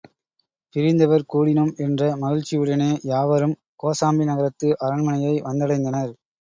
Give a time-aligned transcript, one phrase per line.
[0.75, 6.13] பிரிந்தவர் கூடினோம் என்ற மகிழ்ச்சியுடனே யாவரும் கோசாம்பி நகரத்து அரண்மனையை வந்தடைந்தனர்.